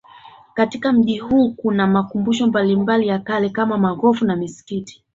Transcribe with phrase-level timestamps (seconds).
[0.53, 5.03] Katika mji huu kuna makumbusho mbalimbali ya kale kama maghofu na misikiti